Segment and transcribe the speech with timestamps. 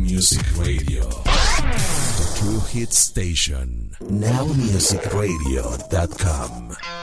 [0.00, 1.04] Music Radio.
[1.04, 3.90] The True Hit Station.
[4.00, 6.99] NowMusicRadio.com.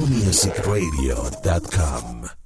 [0.00, 2.39] MusicRadio.com.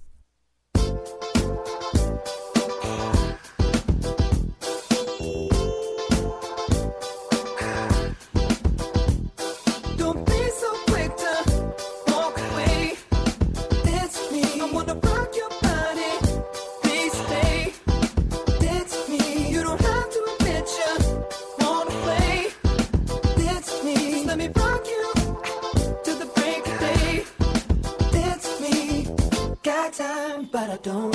[30.85, 31.14] Don't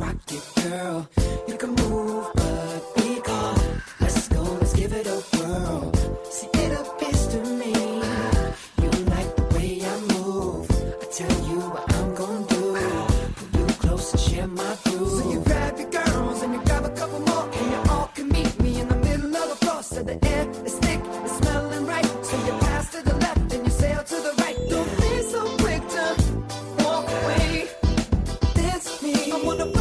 [0.00, 1.08] rocket girl.
[1.46, 2.39] You can move.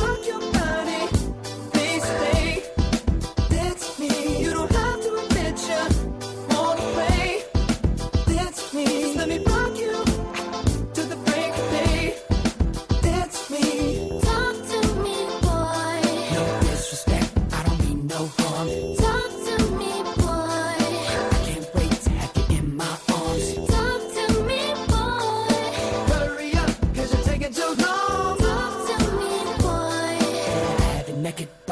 [0.10, 0.59] love you.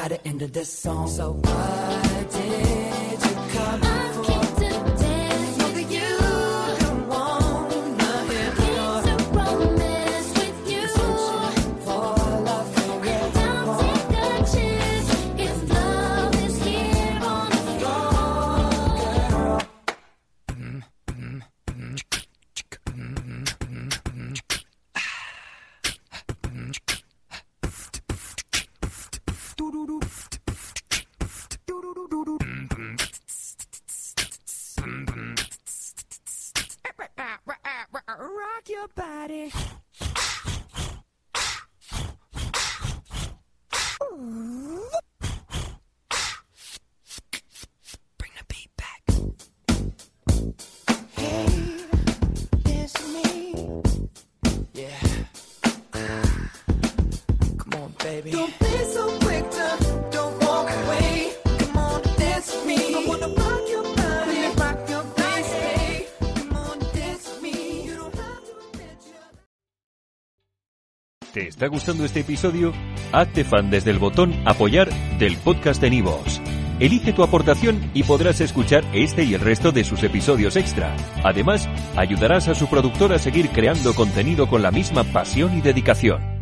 [0.10, 1.08] The end of this song.
[1.08, 4.47] So what did you come
[38.10, 39.52] rock your body.
[58.08, 58.32] Baby.
[58.32, 59.68] Don't be so quick to
[60.12, 61.32] don't walk away.
[61.60, 62.80] Come on, dance with me.
[62.96, 66.06] I wanna rock your body, rock your body.
[66.38, 67.56] Come on, dance with me.
[67.88, 68.56] You don't have to
[71.34, 72.74] ¿Te está gustando este episodio?
[73.12, 74.90] Hazte fan desde el botón Apoyar
[75.20, 76.42] del podcast de Nivos.
[76.80, 80.96] Elige tu aportación y podrás escuchar este y el resto de sus episodios extra.
[81.24, 86.37] Además, ayudarás a su productor a seguir creando contenido con la misma pasión y dedicación.